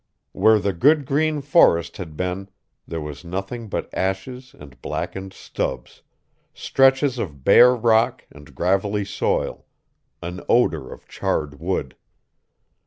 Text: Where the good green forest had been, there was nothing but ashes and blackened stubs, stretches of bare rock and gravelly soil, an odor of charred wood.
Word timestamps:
Where 0.31 0.57
the 0.57 0.73
good 0.73 1.05
green 1.05 1.41
forest 1.41 1.97
had 1.97 2.17
been, 2.17 2.49
there 2.87 2.99
was 3.01 3.23
nothing 3.23 3.67
but 3.69 3.87
ashes 3.93 4.55
and 4.57 4.81
blackened 4.81 5.31
stubs, 5.31 6.01
stretches 6.55 7.19
of 7.19 7.43
bare 7.43 7.75
rock 7.75 8.25
and 8.31 8.55
gravelly 8.55 9.05
soil, 9.05 9.67
an 10.23 10.41
odor 10.49 10.91
of 10.91 11.07
charred 11.07 11.59
wood. 11.59 11.95